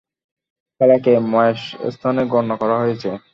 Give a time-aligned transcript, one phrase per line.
[0.81, 1.57] খালাকে মায়ের
[1.93, 3.09] স্থানে গণ্য করা হয়েছে।